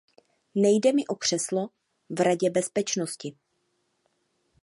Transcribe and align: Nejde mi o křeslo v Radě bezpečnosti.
Nejde 0.55 0.93
mi 0.93 1.07
o 1.07 1.15
křeslo 1.15 1.69
v 2.09 2.19
Radě 2.21 2.49
bezpečnosti. 2.49 3.35